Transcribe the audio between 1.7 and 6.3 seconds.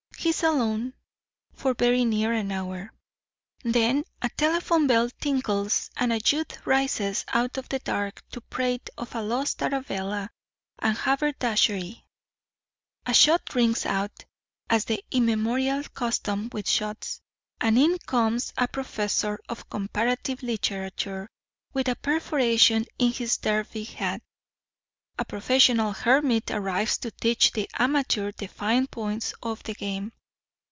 very near an hour. Then a telephone bell tinkles, and a